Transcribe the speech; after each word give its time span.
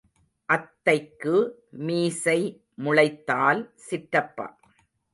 அத்தைக்கு 0.49 1.35
மீசை 1.85 2.39
முளைத்தால் 2.83 3.63
சிற்றப்பா. 3.89 4.47